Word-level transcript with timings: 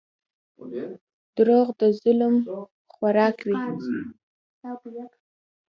•دروغ 1.35 1.67
د 1.79 1.81
ظلم 2.01 2.35
خوراک 2.93 3.37
وي. 3.47 3.57